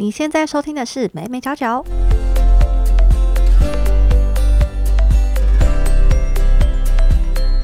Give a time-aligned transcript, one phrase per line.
[0.00, 1.84] 你现在收听的是美美角角。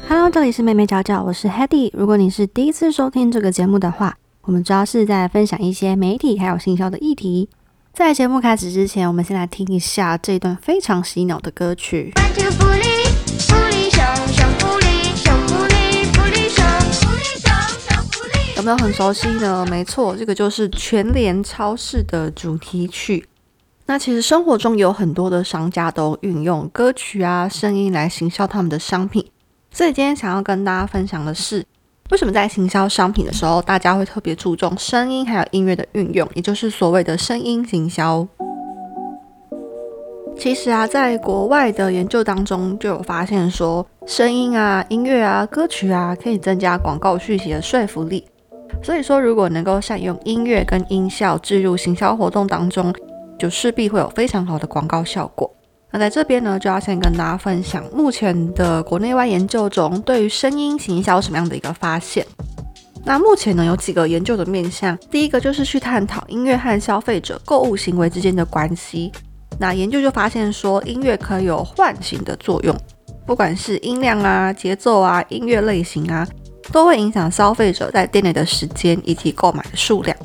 [0.07, 1.89] Hello，这里是美美角角，我是 Hedy。
[1.93, 7.49] 如果你是第一次收听这个节目的话，我们主要是在分享一些媒体还有行销的议题。
[7.91, 12.13] 在节目开始之前，我们先来听一下这段非常洗脑的歌曲。
[18.67, 19.65] 有没有很熟悉呢？
[19.69, 23.25] 没错，这个就是全联超市的主题曲。
[23.85, 29.25] 那其实生活中有很多的商家都运用歌曲啊、声音来行销他们的商品。
[29.71, 31.63] 所以今天想要跟大家分享的是，
[32.09, 38.27] 为什么在行销商品的时候，大家会特别注重声音还有音乐的运用，也就是所谓的声音行销。
[40.37, 48.25] 其实啊，在国外的研究当中就有发现说，声音啊、音乐啊、歌曲啊，可以增加广告讯息的说服力。
[48.83, 52.93] 所以说，如果能够善用音乐跟音效置入行销活动当中，
[53.37, 55.51] 就势必会有非常好的广告效果。
[55.91, 62.25] 那在这边呢，就要先跟大家分享目前的国内外研究中，对于声音行销什么样的一个发现。
[63.05, 69.11] 那目前呢，有几个研究的面向，第一个就是去探讨音乐和消费者购物行为之间的关系。
[69.57, 72.75] 那研究就发现说，音乐可以有唤醒的作用，
[73.25, 76.27] 不管是音量啊、节奏啊、音乐类型啊。
[76.77, 80.15] 都会影响消费者在店内的时间以及购买的数量。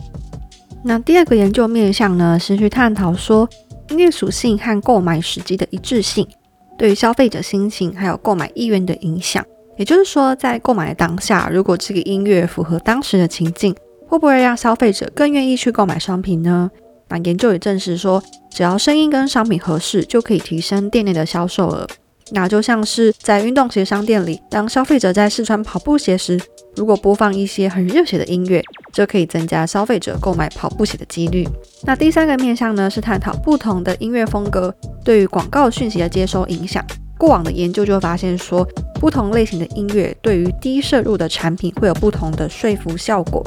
[0.85, 3.49] 那第二个研究面向呢，是去探讨说
[3.89, 6.29] 音乐属性和购买时机的一致性
[6.77, 9.43] 对于消费者心情还有购买意愿的影响。
[9.79, 13.75] 也就是说，在购买的当下，如果这个音乐符合当时的情境，
[14.07, 16.71] 会不会让消费者更愿意去购买商品呢？
[17.09, 21.89] 那研究也证实说，只要声音跟商品合适，就可以提升店内的销售额。
[22.35, 26.41] 那就像是在运动鞋商店里，当消费者在试穿跑步鞋时，
[26.77, 31.47] 如果播放一些很热血的音乐，就可以增加消费者购买跑步鞋的几率。
[31.83, 34.75] 那第三个面向呢，是探讨不同的音乐风格
[35.05, 36.83] 对于广告讯息的接收影响。
[37.19, 43.45] 过往的研究就发现说，不同类型的音乐对于低摄入的产品会有不同的说服效果。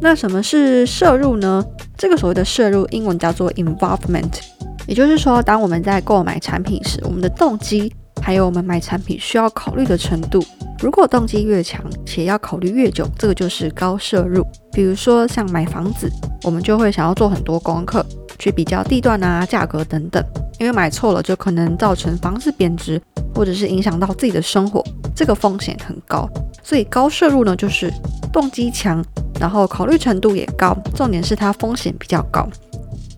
[0.00, 1.62] 那什么是摄入呢？
[1.98, 4.32] 这个所谓的摄入，英文叫做 involvement，
[4.86, 7.92] 也就是说，当我们在购买产品时，我们的动机。
[8.22, 10.42] 还有我们买产品需要考虑的程度，
[10.80, 14.46] 如果动机越强且要考虑越久，这个就是高摄入。
[14.72, 16.08] 比如说像买房子，
[16.44, 18.06] 我们就会想要做很多功课，
[18.38, 20.24] 去比较地段啊、价格等等，
[20.60, 23.02] 因为买错了就可能造成房子贬值，
[23.34, 24.82] 或者是影响到自己的生活，
[25.16, 26.28] 这个风险很高。
[26.62, 27.92] 所以高摄入呢，就是
[28.32, 29.04] 动机强，
[29.40, 32.48] 然后考虑程度也高，重点是它风险比较高。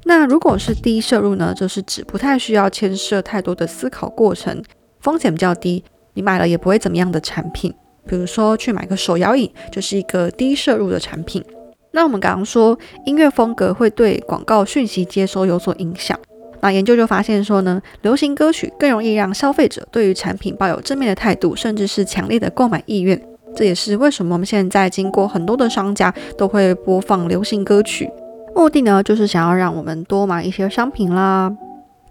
[0.06, 4.62] 那如果是低摄入呢，就是指不太需要牵涉太多的思考过程。
[5.04, 5.84] 风险比较低，
[6.14, 7.72] 你买了也不会怎么样的产品，
[8.08, 11.44] 比如说去买个手摇椅，就是一个低摄入的产品。
[11.90, 16.18] 那我们刚刚说音乐风格会对广告讯息接收有所影响，
[16.60, 23.20] 那研究就发现说呢，流行歌曲更容易让消费者对于产品抱有正面的态度，甚至是强烈的购买意愿。
[23.54, 28.10] 这也是为什么我们现在经过很多的商家都会播放流行歌曲，
[28.56, 31.54] 目的呢就是想要让我们多买一些商品啦。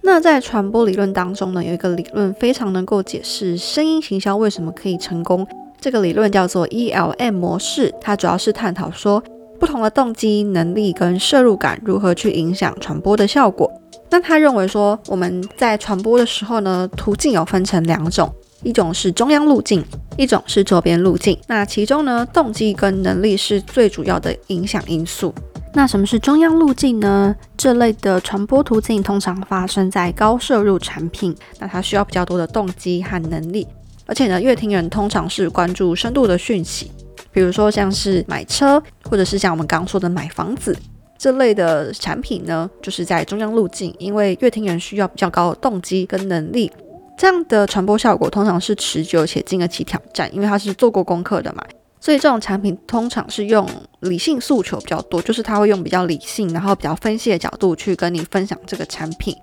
[0.05, 5.47] 那在传播理论当中呢，有一个理论非常能够解释声音行销为什么可以成功。
[5.79, 9.23] 这个理论叫做 ELM 模式，它主要是探讨说
[9.57, 13.71] 不同的动机、能力跟摄入感如何去影响传播的效果。
[14.09, 18.29] 那他认为说我们在传播的时候呢，途径有分成两种，
[18.61, 19.83] 一种是中央路径，
[20.17, 21.37] 一种是周边路径。
[21.47, 25.33] 那其中呢，动机跟能力是最主要的影响因素。
[25.75, 27.35] 那什么是中央路径呢？
[27.57, 33.67] 这类的传播途径通常发生在高摄入产品，那它需要比较多的动机和能力，
[34.05, 36.91] 而且呢，乐听人通常是关注深度的讯息，
[37.31, 40.77] 比如说像是买车，或者是像我们刚刚说的买房子
[41.17, 46.71] 这类的产品呢，就是在中央路径，因为乐听人需要比较高的动机跟能力，
[47.17, 51.63] 这样的传播效果通常是持久且经得起挑战，因为它是做过功课的嘛。
[52.03, 53.65] 所以这种产品通常是用
[54.01, 59.33] 理性诉求比较多，就是他会用比较理性，然后比较分析的角度去跟你分享这个产品。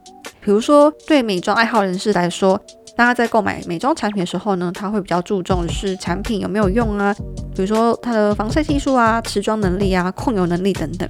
[0.43, 2.61] 比如说，对美妆爱好人士来说，
[2.95, 7.15] 大家在购买美妆产品的时候呢，他会比较注重是产品有没有用啊，
[7.57, 11.09] 比如说它的防晒技术啊、持妆能力啊、控油能力等等。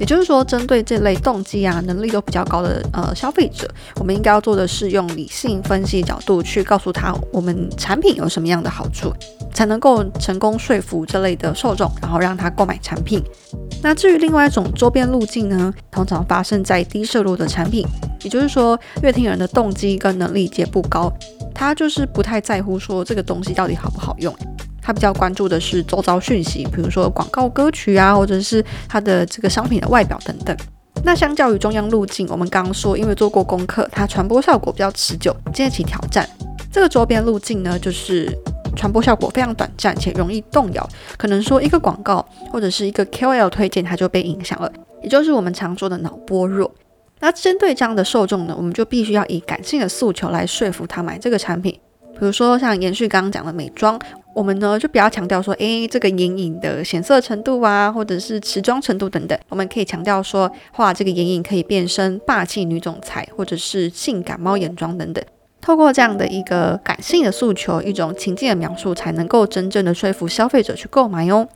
[0.00, 9.12] 也就是说，针对这类动机啊、能力都比较高的呃消费者，我们应该要做的是用理性分析角度去告诉他我们产品有什么样的好处。
[9.54, 13.22] 才能够成功说服这类的受众，然后让他购买产品。
[13.84, 17.86] 那至于另外一种周边路径呢，通常发生在低摄入的产品，
[18.24, 21.08] 也就是说，乐听人的动机跟能力皆不高，
[21.54, 24.34] 他就是不太在乎说这个东西到底好不好用，
[24.84, 30.54] 他比较关注的是周遭讯息，比如说广告歌曲啊，或者是他的这个商品的外表等等。
[31.02, 36.28] 那相较于中央路径，我们刚刚说，因为做过功课，它传播效果比较持久，经得起挑战。
[36.70, 38.30] 这个周边路径呢，就是
[38.76, 44.70] 传播效果非常短暂且容易动摇，可能说一个广告或者是一个 KOL 推荐，它就被影响了，
[45.02, 46.70] 也就是我们常说的脑波弱。
[47.20, 51.78] 那针对这样的受众呢，我们就必须要以感性的诉求来说服他买这个产品。
[52.18, 53.98] 比如说像延续刚刚讲的美妆，
[54.34, 65.22] 我们呢就不要强调说，诶，这个眼影的显色程度啊，或者是持妆程度等等，我们可以强调说，画这个眼影可以变身霸气女总裁，或者是性感猫眼妆等等。
[65.60, 71.48] 透过这样的一个感性的诉求，一种情境的描述，才能够真正的说服消费者去购买哦。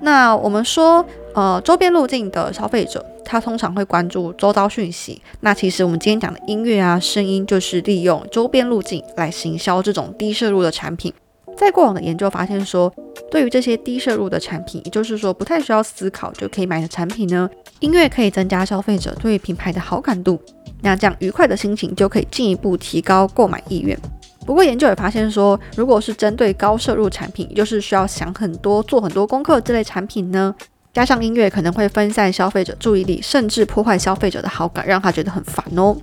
[0.00, 1.04] 那我们说，
[1.34, 5.20] 呃，周边路径的消费者，他通常会关注周遭讯息。
[5.40, 11.12] 那其实我们今天讲的音乐啊、声音，就是利用周边路径来行销这种低摄入的产品。
[11.56, 12.92] 在过往的研究发现说，
[13.30, 17.48] 对于这些低摄入的产品，也就是说不太需要思考就可以买的产品呢，
[17.80, 20.40] 音乐可以增加消费者对品牌的好感度。
[20.80, 23.96] 那这样愉快的心情就可以进一步提高购买意愿。
[24.44, 30.52] 不过研究也发现说，如果是针对高摄入产品，就是需要想很多、做很多功课这类产品呢，
[30.92, 35.96] 加上音乐可能会分散消费者注意力，甚至破坏消费者的好感，让他觉得很烦哦。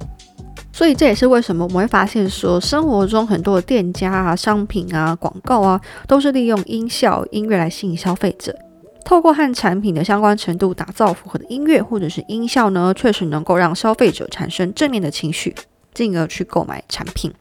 [0.71, 8.57] 所以这也是为什么我们会发现说，生活中很多的店家啊、商品啊、广告啊，都是利用音效、音乐来吸引消费者。
[9.05, 15.53] 透过和产品的相关程度打造符合的音乐或者是音效呢，确实能够让消费者产生正面的情绪，
[15.93, 17.33] 进而去购买产品。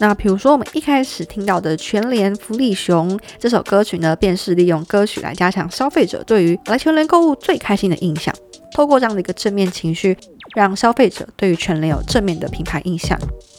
[0.00, 8.32] 那比如说，我们一开始听到的《全联福利熊》这首歌曲呢，便是利用歌曲来加强消费者对于来全联购物最开心的印象。
[8.74, 10.16] 透过这样的一个正面情绪，
[10.54, 13.18] 让消费者对于全联有正面的品牌印象。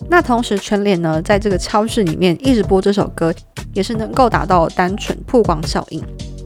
[0.09, 3.33] 那同时，全联呢，在这个超市里面一直播这首歌，
[3.73, 6.01] 也是能够达到单纯曝光效应。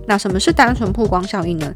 [0.08, 1.72] 那什么是单纯曝光效应呢？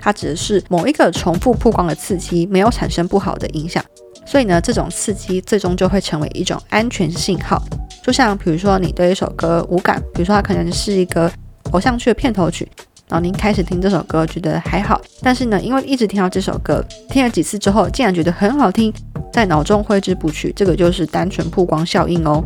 [0.00, 3.84] 它指的是某一个重复曝光的刺激没有产生不好的影响。
[4.30, 7.60] 所以呢，这种刺激最终就会成为一种安全信号。
[8.00, 11.28] 就像比如说，你对一首歌无感，比如说它可能是一个
[11.72, 12.68] 偶像剧的片头曲，
[13.08, 18.94] 然后您开始听这首歌觉得还好，但是呢，因为一直听到这首歌，听了几次之后，竟然觉得很好听，
[19.32, 22.40] 在脑中挥之不去，这个就是单纯曝光效应哦。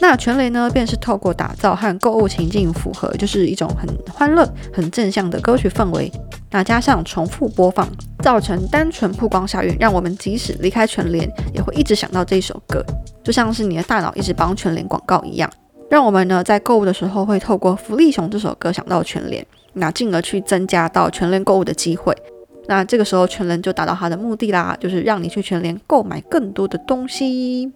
[0.00, 6.12] 那全雷呢，便是透过打造和购物情境符合，就是一种很欢乐、很正向的歌曲氛围。
[6.54, 7.84] 那加上重复播放，
[8.20, 12.80] 造成单纯曝光效应，让我们即使离开全联，也会一直想到这首歌，
[13.24, 15.50] 就像是你的大脑一直帮全联广告一样，
[15.90, 22.16] 让我们呢在购物的时候会透过《福利熊》这首歌想到全联，那进而去增加到全联购物的机会。
[22.68, 27.72] 那这个时候全联就达到它的目的啦，就是让你去全联购买更多的东西。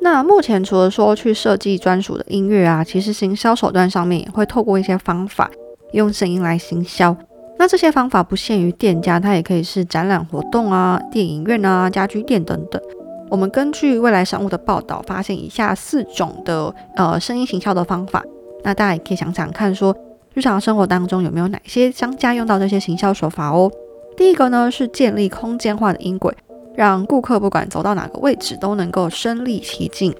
[0.00, 5.50] 那目前除了说去设计专属的音乐啊，其实行销手段上面也会透过一些方法，
[5.90, 7.16] 用声音来行销。
[7.62, 12.82] 那这些方法不限于店家，它也可以是展览活动啊、电影院啊、家居店等等。
[13.30, 18.20] 我们根据未来商务的报道，发现以下四种的呃声音行销的方法。
[18.64, 19.96] 那大家也可以想想看，说
[20.34, 23.70] 日常生活当中有没有哪些商家用到这些行销手法哦？
[24.16, 26.36] 第一个呢是建立空间化的音轨。
[26.74, 30.12] 让顾客不管走到哪个位置都能够身临其境。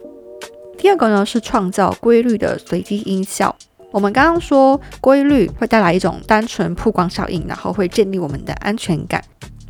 [0.78, 3.56] 第二个呢是创造规律的随机音效。
[3.92, 9.22] 我们刚刚说规律会带来一种单纯曝光效应，然后会建立我们的安全感。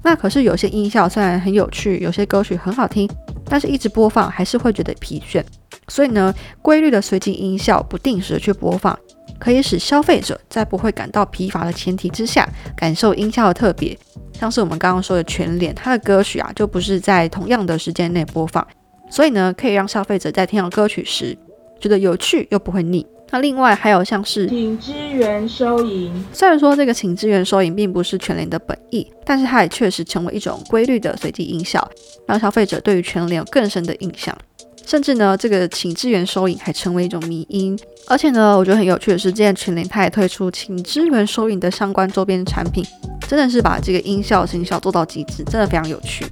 [0.05, 3.09] 那可是有些音效虽然很有趣，有些歌曲很好听，
[3.45, 5.45] 但是一直播放还是会觉得疲倦。
[5.89, 8.99] 所以呢，规律的随机音效不定时的去播放，
[9.39, 13.97] 可以使消费者在不会感到疲乏的前提之下，感受音效的特别。
[14.33, 18.67] 像是我们刚刚说的全脸，它的歌曲啊，就不是在同样的时间内播放，
[19.09, 21.37] 所以呢，可以让消费者在听到歌曲时
[21.79, 23.07] 觉得有趣又不会腻。
[23.33, 31.91] 那另外还有像是请支援收银，虽然说这个请支援收银并不是全联的本意，但是它也确实成为一种规律的随机音效，
[32.27, 34.37] 让消费者对于全联有更深的印象。
[34.85, 37.79] 甚至呢，这个请支援收银还成为一种迷音。
[38.07, 42.85] 而且呢，我觉得很有趣的是，今天全联它也推出请支援收银的相关周边产品。
[43.27, 46.27] 真的是把这个音效、音效做到极致，真的非常有趣。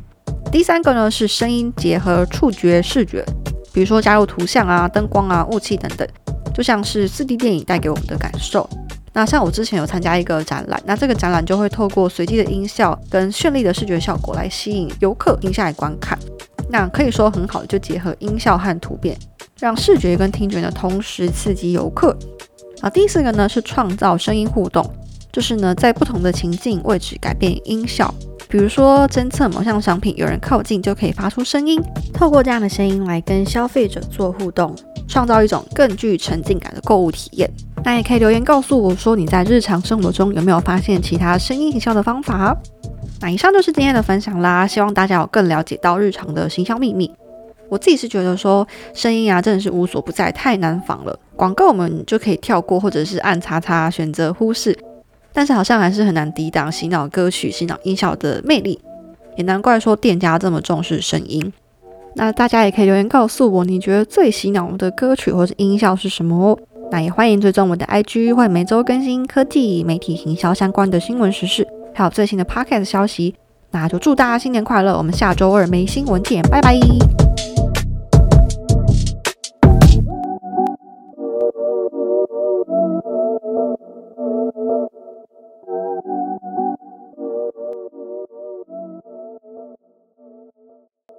[0.52, 3.24] 第三个呢是声音结合触觉、视觉，
[3.72, 6.06] 比如说加入图像啊、灯光啊、雾气等等，
[6.60, 8.68] 就像是四 D 电影带给我们的感受。
[9.14, 16.18] 那像我之前有参加一个展览，那这个展览就会透过随机的音效跟绚丽的视觉效果来吸引游客停下来观看。
[16.68, 19.16] 那可以说很好就结合音效和图片，
[19.58, 22.14] 让视觉跟听觉呢同时刺激游客。
[22.82, 24.84] 啊，第四个呢是创造声音互动。
[25.32, 28.12] 就是呢，在不同的情境位置改变音效，
[28.50, 31.80] 比如说侦测某项商品，有人靠近就可以发出声音，
[32.12, 34.74] 透过这样的声音来跟消费者做互动，
[35.10, 37.50] 创造一种更具沉浸感的购物体验。
[37.84, 42.56] 那也可以留言告诉我说，你在日常生活中有没有发现其他声音营销的方法？
[43.20, 47.10] 那以上就是今天的分享啦，希望大家有更了解到日常的行销秘密。
[47.68, 51.18] 我自己是觉得说，声音啊真的是无所不在，太难仿了。
[51.36, 54.76] 广告我们就可以跳过，或者是按叉叉选择忽视，
[55.32, 58.80] 但是好像还是很难抵挡洗脑歌曲、洗脑音效的魅力。
[59.36, 61.52] 也难怪说店家这么重视声音。
[62.14, 66.58] 那大家也可以留言告诉我，你觉得最洗脑的歌曲或是音效是什么哦？
[66.90, 73.34] 那也欢迎追踪我的 IG，会每周更新科技、媒体、营销相关的新闻时事，还有最新的 Pocket 消息。
[73.70, 74.98] 那就祝大家新年快乐！
[74.98, 77.19] 我们下周二没新闻见，拜拜。